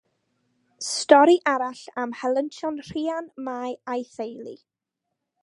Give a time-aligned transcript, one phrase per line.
[0.91, 4.57] Stori arall am helyntion Rhian Mai a'i theulu.